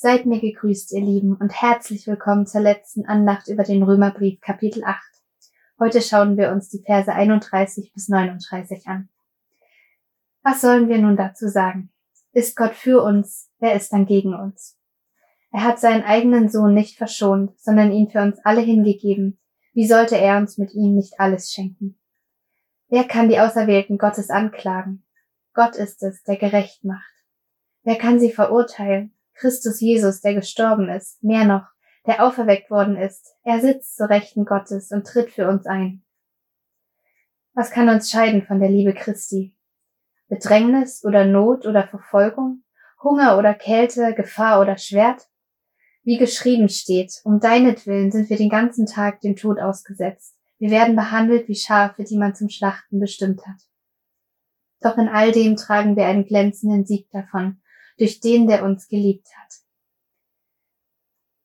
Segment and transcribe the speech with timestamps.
[0.00, 4.84] Seid mir gegrüßt, ihr Lieben, und herzlich willkommen zur letzten Andacht über den Römerbrief Kapitel
[4.84, 4.96] 8.
[5.80, 9.08] Heute schauen wir uns die Verse 31 bis 39 an.
[10.44, 11.90] Was sollen wir nun dazu sagen?
[12.30, 14.78] Ist Gott für uns, wer ist dann gegen uns?
[15.50, 19.40] Er hat seinen eigenen Sohn nicht verschont, sondern ihn für uns alle hingegeben.
[19.72, 21.98] Wie sollte er uns mit ihm nicht alles schenken?
[22.86, 25.04] Wer kann die Auserwählten Gottes anklagen?
[25.54, 27.12] Gott ist es, der gerecht macht.
[27.82, 29.17] Wer kann sie verurteilen?
[29.38, 31.66] Christus Jesus, der gestorben ist, mehr noch,
[32.06, 33.34] der auferweckt worden ist.
[33.44, 36.02] Er sitzt zu Rechten Gottes und tritt für uns ein.
[37.54, 39.54] Was kann uns scheiden von der Liebe Christi?
[40.28, 42.62] Bedrängnis oder Not oder Verfolgung?
[43.02, 45.28] Hunger oder Kälte, Gefahr oder Schwert?
[46.02, 50.36] Wie geschrieben steht, um deinetwillen sind wir den ganzen Tag dem Tod ausgesetzt.
[50.58, 53.60] Wir werden behandelt wie Schafe, die man zum Schlachten bestimmt hat.
[54.80, 57.60] Doch in all dem tragen wir einen glänzenden Sieg davon,
[57.98, 59.54] durch den, der uns geliebt hat.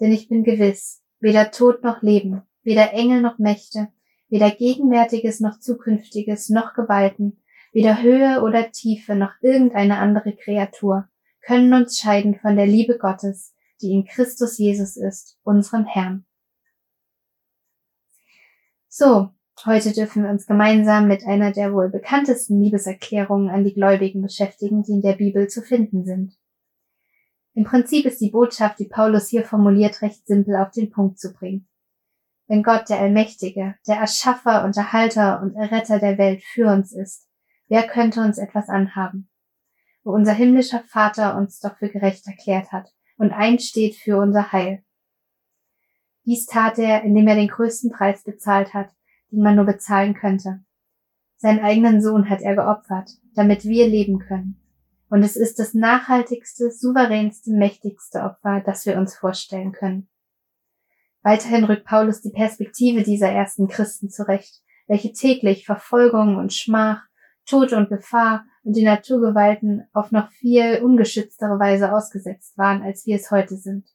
[0.00, 3.88] Denn ich bin gewiss, weder Tod noch Leben, weder Engel noch Mächte,
[4.28, 7.40] weder Gegenwärtiges noch Zukünftiges noch Gewalten,
[7.72, 11.08] weder Höhe oder Tiefe noch irgendeine andere Kreatur
[11.40, 16.26] können uns scheiden von der Liebe Gottes, die in Christus Jesus ist, unserem Herrn.
[18.88, 19.30] So,
[19.64, 24.82] heute dürfen wir uns gemeinsam mit einer der wohl bekanntesten Liebeserklärungen an die Gläubigen beschäftigen,
[24.82, 26.37] die in der Bibel zu finden sind.
[27.58, 31.32] Im Prinzip ist die Botschaft, die Paulus hier formuliert, recht simpel auf den Punkt zu
[31.32, 31.66] bringen.
[32.46, 37.26] Wenn Gott, der Allmächtige, der Erschaffer und Erhalter und Erretter der Welt für uns ist,
[37.66, 39.28] wer könnte uns etwas anhaben?
[40.04, 44.84] Wo unser himmlischer Vater uns doch für gerecht erklärt hat und einsteht für unser Heil.
[46.26, 48.90] Dies tat er, indem er den größten Preis bezahlt hat,
[49.32, 50.60] den man nur bezahlen könnte.
[51.38, 54.62] Seinen eigenen Sohn hat er geopfert, damit wir leben können.
[55.10, 60.08] Und es ist das nachhaltigste, souveränste, mächtigste Opfer, das wir uns vorstellen können.
[61.22, 67.02] Weiterhin rückt Paulus die Perspektive dieser ersten Christen zurecht, welche täglich Verfolgung und Schmach,
[67.46, 73.16] Tod und Gefahr und die Naturgewalten auf noch viel ungeschütztere Weise ausgesetzt waren, als wir
[73.16, 73.88] es heute sind.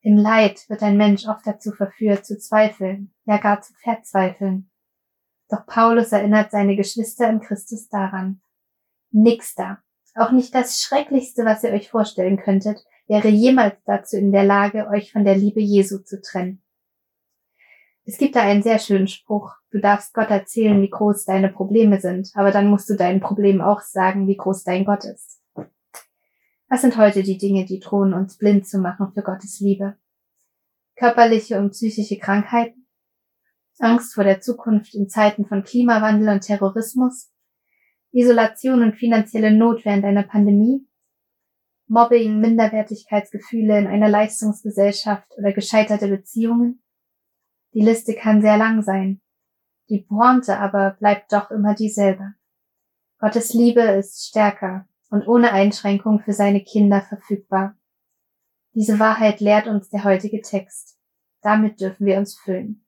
[0.00, 4.70] Im Leid wird ein Mensch oft dazu verführt, zu zweifeln, ja gar zu verzweifeln.
[5.48, 8.40] Doch Paulus erinnert seine Geschwister in Christus daran,
[9.14, 9.78] nix da.
[10.14, 14.88] Auch nicht das Schrecklichste, was ihr euch vorstellen könntet, wäre jemals dazu in der Lage,
[14.88, 16.62] euch von der Liebe Jesu zu trennen.
[18.06, 19.54] Es gibt da einen sehr schönen Spruch.
[19.70, 23.62] Du darfst Gott erzählen, wie groß deine Probleme sind, aber dann musst du deinen Problemen
[23.62, 25.40] auch sagen, wie groß dein Gott ist.
[26.68, 29.96] Was sind heute die Dinge, die drohen, uns blind zu machen für Gottes Liebe?
[30.96, 32.86] Körperliche und psychische Krankheiten?
[33.78, 37.33] Angst vor der Zukunft in Zeiten von Klimawandel und Terrorismus?
[38.14, 40.86] Isolation und finanzielle Not während einer Pandemie,
[41.88, 46.82] Mobbing, Minderwertigkeitsgefühle in einer Leistungsgesellschaft oder gescheiterte Beziehungen.
[47.74, 49.20] Die Liste kann sehr lang sein.
[49.88, 52.34] Die Pointe aber bleibt doch immer dieselbe.
[53.18, 57.76] Gottes Liebe ist stärker und ohne Einschränkung für seine Kinder verfügbar.
[58.74, 60.98] Diese Wahrheit lehrt uns der heutige Text.
[61.42, 62.86] Damit dürfen wir uns füllen.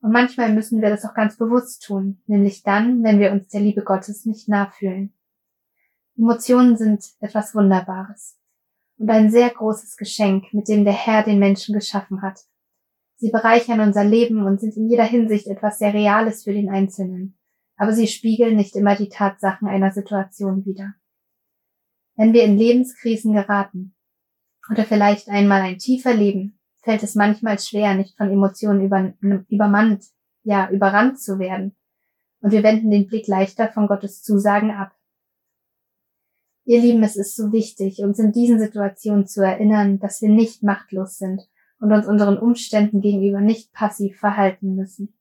[0.00, 3.60] Und manchmal müssen wir das auch ganz bewusst tun, nämlich dann, wenn wir uns der
[3.60, 5.12] Liebe Gottes nicht nachfühlen.
[6.16, 8.38] Emotionen sind etwas Wunderbares
[8.98, 12.40] und ein sehr großes Geschenk, mit dem der Herr den Menschen geschaffen hat.
[13.16, 17.38] Sie bereichern unser Leben und sind in jeder Hinsicht etwas sehr Reales für den Einzelnen,
[17.76, 20.94] aber sie spiegeln nicht immer die Tatsachen einer Situation wider.
[22.16, 23.94] Wenn wir in Lebenskrisen geraten
[24.70, 29.12] oder vielleicht einmal ein tiefer Leben, fällt es manchmal schwer, nicht von Emotionen über,
[29.48, 30.04] übermannt,
[30.42, 31.76] ja, überrannt zu werden.
[32.40, 34.92] Und wir wenden den Blick leichter von Gottes Zusagen ab.
[36.64, 40.62] Ihr Lieben, es ist so wichtig, uns in diesen Situationen zu erinnern, dass wir nicht
[40.62, 41.42] machtlos sind
[41.80, 45.14] und uns unseren Umständen gegenüber nicht passiv verhalten müssen.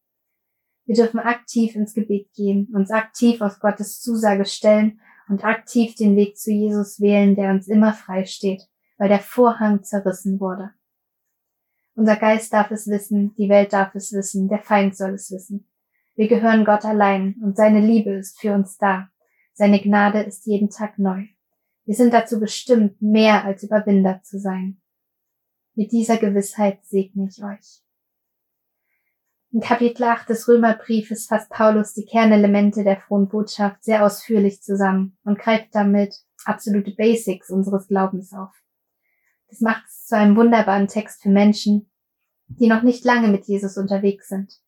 [0.86, 6.16] Wir dürfen aktiv ins Gebet gehen, uns aktiv auf Gottes Zusage stellen und aktiv den
[6.16, 8.64] Weg zu Jesus wählen, der uns immer frei steht,
[8.98, 10.72] weil der Vorhang zerrissen wurde.
[12.00, 15.68] Unser Geist darf es wissen, die Welt darf es wissen, der Feind soll es wissen.
[16.16, 19.10] Wir gehören Gott allein und seine Liebe ist für uns da.
[19.52, 21.26] Seine Gnade ist jeden Tag neu.
[21.84, 24.80] Wir sind dazu bestimmt, mehr als Überwinder zu sein.
[25.76, 27.84] Mit dieser Gewissheit segne ich euch.
[29.52, 35.18] In Kapitel 8 des Römerbriefes fasst Paulus die Kernelemente der frohen Botschaft sehr ausführlich zusammen
[35.26, 36.16] und greift damit
[36.46, 38.56] absolute Basics unseres Glaubens auf.
[39.50, 41.89] Das macht es zu einem wunderbaren Text für Menschen,
[42.50, 44.60] die noch nicht lange mit Jesus unterwegs sind.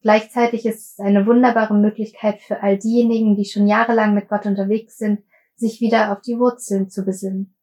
[0.00, 4.98] Gleichzeitig ist es eine wunderbare Möglichkeit für all diejenigen, die schon jahrelang mit Gott unterwegs
[4.98, 5.22] sind,
[5.54, 7.54] sich wieder auf die Wurzeln zu besinnen.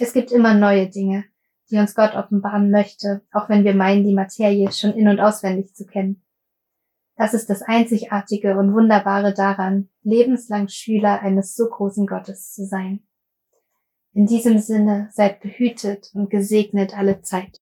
[0.00, 1.24] Es gibt immer neue Dinge,
[1.70, 5.74] die uns Gott offenbaren möchte, auch wenn wir meinen, die Materie schon in und auswendig
[5.74, 6.22] zu kennen.
[7.16, 13.06] Das ist das Einzigartige und Wunderbare daran, lebenslang Schüler eines so großen Gottes zu sein.
[14.12, 17.60] In diesem Sinne seid behütet und gesegnet alle Zeit.